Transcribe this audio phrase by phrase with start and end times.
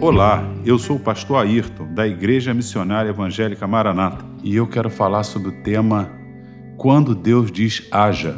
[0.00, 5.24] Olá, eu sou o pastor Ayrton, da Igreja Missionária Evangélica Maranata, e eu quero falar
[5.24, 6.08] sobre o tema
[6.76, 8.36] Quando Deus diz haja.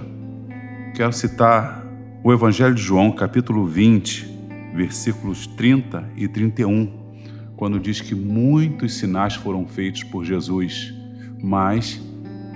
[0.94, 1.84] Quero citar
[2.24, 4.26] o Evangelho de João, capítulo 20,
[4.74, 6.90] versículos 30 e 31,
[7.58, 10.94] quando diz que muitos sinais foram feitos por Jesus,
[11.42, 12.00] mas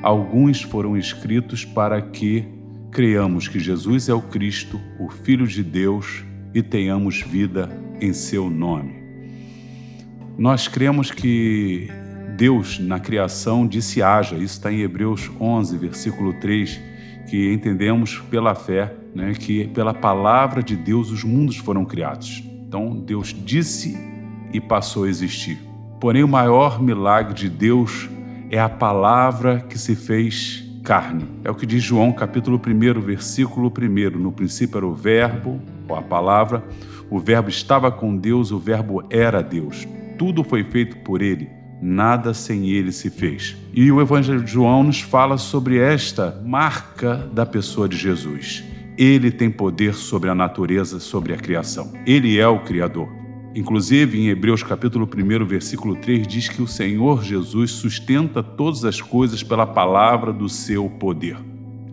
[0.02, 2.48] alguns foram escritos para que
[2.90, 6.24] creamos que Jesus é o Cristo, o Filho de Deus,
[6.54, 9.02] e tenhamos vida em seu nome.
[10.36, 11.88] Nós cremos que
[12.36, 14.34] Deus, na criação, disse haja.
[14.34, 16.80] Isso está em Hebreus 11, versículo 3,
[17.28, 22.42] que entendemos pela fé, né, que pela palavra de Deus os mundos foram criados.
[22.66, 23.96] Então, Deus disse
[24.52, 25.58] e passou a existir.
[26.00, 28.08] Porém, o maior milagre de Deus
[28.50, 31.26] é a palavra que se fez carne.
[31.44, 34.18] É o que diz João, capítulo 1, versículo 1.
[34.18, 36.64] No princípio era o Verbo, ou a palavra,
[37.10, 39.86] o Verbo estava com Deus, o Verbo era Deus.
[40.18, 41.48] Tudo foi feito por ele,
[41.80, 43.56] nada sem ele se fez.
[43.72, 48.64] E o Evangelho de João nos fala sobre esta marca da pessoa de Jesus.
[48.96, 51.92] Ele tem poder sobre a natureza, sobre a criação.
[52.06, 53.08] Ele é o Criador.
[53.54, 59.00] Inclusive, em Hebreus capítulo 1, versículo 3, diz que o Senhor Jesus sustenta todas as
[59.00, 61.36] coisas pela palavra do seu poder.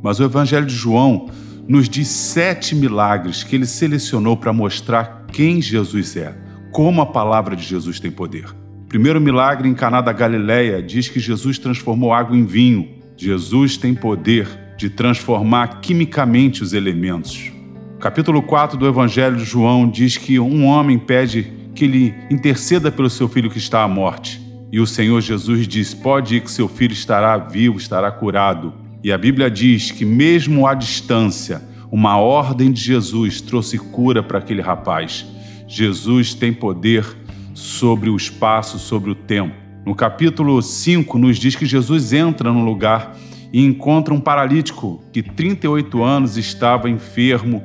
[0.02, 1.30] Mas o Evangelho de João
[1.68, 6.36] nos diz sete milagres que ele selecionou para mostrar quem Jesus é,
[6.72, 8.46] como a palavra de Jesus tem poder.
[8.88, 12.90] Primeiro milagre em Caná da Galileia diz que Jesus transformou água em vinho.
[13.16, 17.52] Jesus tem poder de transformar quimicamente os elementos.
[18.00, 23.10] Capítulo 4 do Evangelho de João diz que um homem pede que ele interceda pelo
[23.10, 24.42] seu filho que está à morte.
[24.72, 28.74] E o Senhor Jesus diz: Pode ir que seu filho estará vivo, estará curado.
[29.04, 34.40] E a Bíblia diz que, mesmo à distância, uma ordem de Jesus trouxe cura para
[34.40, 35.26] aquele rapaz.
[35.68, 37.06] Jesus tem poder
[37.54, 39.56] sobre o espaço, sobre o tempo.
[39.86, 43.18] No capítulo 5, nos diz que Jesus entra num lugar
[43.52, 47.64] e encontra um paralítico que 38 anos estava enfermo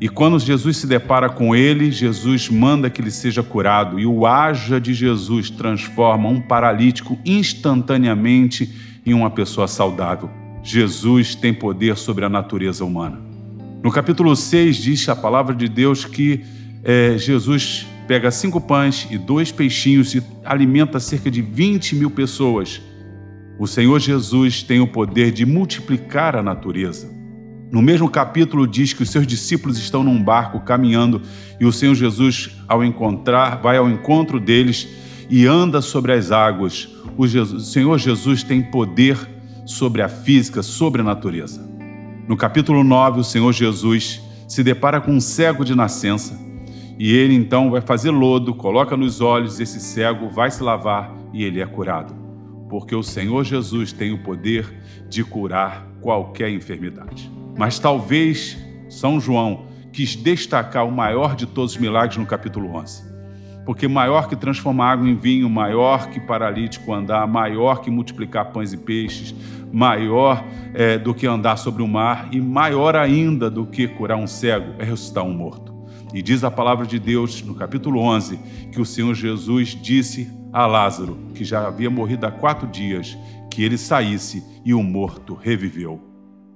[0.00, 4.26] e quando Jesus se depara com ele, Jesus manda que ele seja curado, e o
[4.26, 8.74] haja de Jesus transforma um paralítico instantaneamente
[9.04, 10.39] em uma pessoa saudável.
[10.62, 13.20] Jesus tem poder sobre a natureza humana.
[13.82, 16.44] No capítulo 6 diz a palavra de Deus que
[16.84, 22.80] é, Jesus pega cinco pães e dois peixinhos e alimenta cerca de 20 mil pessoas.
[23.58, 27.10] O Senhor Jesus tem o poder de multiplicar a natureza.
[27.70, 31.22] No mesmo capítulo diz que os seus discípulos estão num barco caminhando
[31.60, 34.88] e o Senhor Jesus, ao encontrar, vai ao encontro deles
[35.30, 36.88] e anda sobre as águas.
[37.16, 39.16] O, Jesus, o Senhor Jesus tem poder
[39.70, 41.64] sobre a física, sobre a natureza.
[42.26, 46.38] No capítulo 9, o Senhor Jesus se depara com um cego de nascença
[46.98, 51.44] e ele então vai fazer lodo, coloca nos olhos, esse cego vai se lavar e
[51.44, 52.14] ele é curado.
[52.68, 54.70] Porque o Senhor Jesus tem o poder
[55.08, 57.30] de curar qualquer enfermidade.
[57.56, 58.58] Mas talvez
[58.88, 63.10] São João quis destacar o maior de todos os milagres no capítulo 11.
[63.64, 68.72] Porque maior que transformar água em vinho, maior que paralítico andar, maior que multiplicar pães
[68.72, 69.34] e peixes,
[69.72, 70.44] maior
[70.74, 74.74] é, do que andar sobre o mar e maior ainda do que curar um cego
[74.78, 75.70] é ressuscitar um morto.
[76.12, 78.38] E diz a palavra de Deus no capítulo 11
[78.72, 83.16] que o Senhor Jesus disse a Lázaro, que já havia morrido há quatro dias,
[83.50, 86.00] que ele saísse e o morto reviveu.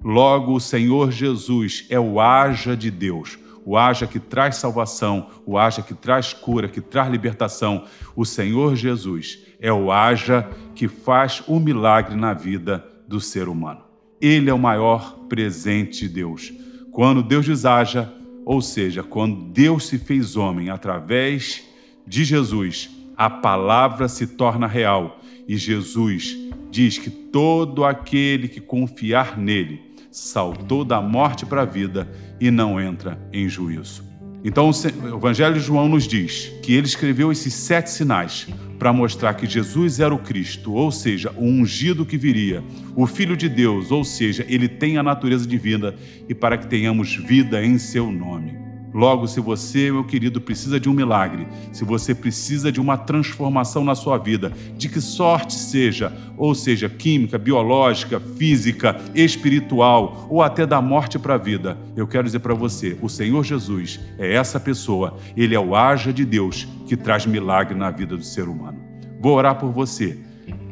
[0.03, 5.57] Logo, o Senhor Jesus é o haja de Deus, o haja que traz salvação, o
[5.57, 7.85] haja que traz cura, que traz libertação.
[8.15, 13.81] O Senhor Jesus é o haja que faz o milagre na vida do ser humano.
[14.21, 16.53] Ele é o maior presente de Deus.
[16.91, 18.13] Quando Deus diz haja,
[18.45, 21.63] ou seja, quando Deus se fez homem através
[22.05, 26.37] de Jesus, a palavra se torna real e Jesus
[26.73, 32.11] diz que todo aquele que confiar nele saltou da morte para a vida
[32.41, 34.14] e não entra em juízo.
[34.45, 38.47] Então, o Evangelho de João nos diz que ele escreveu esses sete sinais
[38.79, 42.63] para mostrar que Jesus era o Cristo, ou seja, o ungido que viria,
[42.95, 45.95] o Filho de Deus, ou seja, ele tem a natureza divina,
[46.29, 48.64] e para que tenhamos vida em seu nome.
[48.95, 53.85] Logo, se você, meu querido, precisa de um milagre, se você precisa de uma transformação
[53.85, 60.65] na sua vida, de que sorte seja, ou seja, química, biológica, física, espiritual ou até
[60.65, 64.61] da morte para a vida, eu quero dizer para você: o Senhor Jesus é essa
[64.61, 68.79] pessoa, ele é o haja de Deus que traz milagre na vida do ser humano.
[69.21, 70.17] Vou orar por você.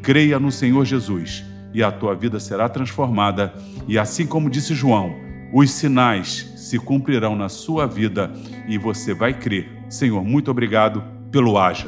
[0.01, 3.53] Creia no Senhor Jesus e a tua vida será transformada,
[3.89, 5.15] e assim como disse João,
[5.53, 8.33] os sinais se cumprirão na sua vida
[8.67, 9.71] e você vai crer.
[9.91, 11.87] Senhor, muito obrigado pelo haja.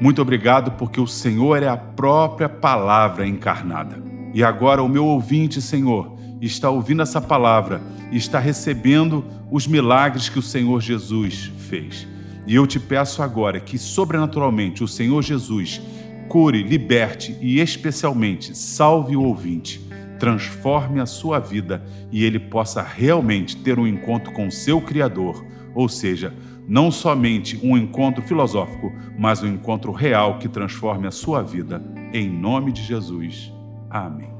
[0.00, 4.02] Muito obrigado porque o Senhor é a própria palavra encarnada.
[4.32, 10.30] E agora o meu ouvinte, Senhor, está ouvindo essa palavra e está recebendo os milagres
[10.30, 12.08] que o Senhor Jesus fez.
[12.46, 15.78] E eu te peço agora que, sobrenaturalmente, o Senhor Jesus
[16.26, 19.78] cure, liberte e, especialmente, salve o ouvinte,
[20.18, 25.88] transforme a sua vida e ele possa realmente ter um encontro com seu Criador, ou
[25.88, 26.34] seja,
[26.68, 31.82] não somente um encontro filosófico, mas um encontro real que transforme a sua vida.
[32.12, 33.52] Em nome de Jesus.
[33.88, 34.35] Amém.